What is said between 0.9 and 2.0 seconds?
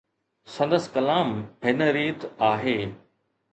ڪلام هن